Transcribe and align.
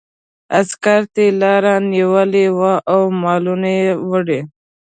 عسکرو 0.59 1.09
ته 1.13 1.25
لاره 1.41 1.73
نیولې 1.91 2.45
وه 2.57 2.73
او 2.91 3.01
مالونه 3.21 3.69
یې 3.81 3.89
وړي. 4.09 4.39